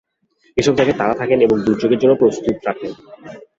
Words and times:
এসব 0.57 0.73
জায়গায় 0.75 0.99
তাঁরা 0.99 1.15
থাকেন 1.17 1.39
এবং 1.41 1.57
দুর্যোগের 1.65 2.01
জন্য 2.01 2.13
প্রস্তুত 2.15 2.57
রাখেন। 2.67 2.91